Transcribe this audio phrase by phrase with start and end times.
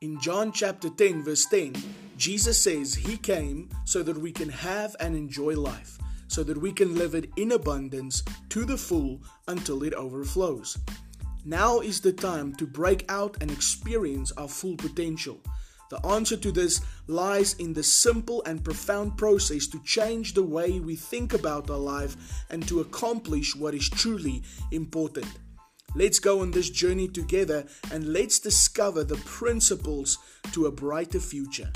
[0.00, 1.74] In John chapter 10, verse 10,
[2.16, 5.98] Jesus says he came so that we can have and enjoy life,
[6.28, 10.78] so that we can live it in abundance to the full until it overflows.
[11.44, 15.40] Now is the time to break out and experience our full potential.
[15.90, 20.78] The answer to this lies in the simple and profound process to change the way
[20.78, 25.26] we think about our life and to accomplish what is truly important.
[25.94, 30.18] Let's go on this journey together and let's discover the principles
[30.52, 31.72] to a brighter future.